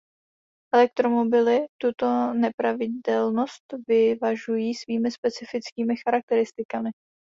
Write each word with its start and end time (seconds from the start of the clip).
Elektromobily 0.73 1.65
tuto 1.81 2.33
nepravidelnost 2.33 3.63
vyvažují 3.89 4.75
svými 4.75 5.11
specifickými 5.11 5.93
charakteristikami. 6.07 6.89